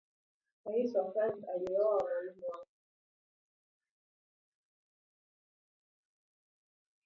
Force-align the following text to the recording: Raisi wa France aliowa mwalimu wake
Raisi 0.65 0.97
wa 0.97 1.11
France 1.11 1.47
aliowa 1.55 1.99
mwalimu 2.03 2.45
wake 2.51 2.71